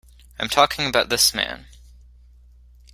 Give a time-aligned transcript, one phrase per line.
[0.39, 1.67] I'm talking about this man.